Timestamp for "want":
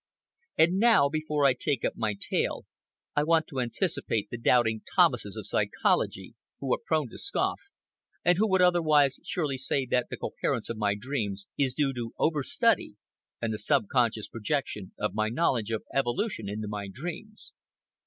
3.23-3.45